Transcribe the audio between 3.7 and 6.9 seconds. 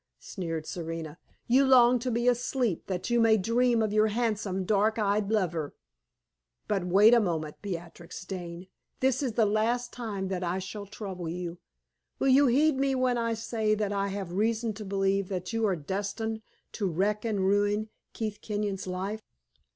of your handsome, dark eyed lover! But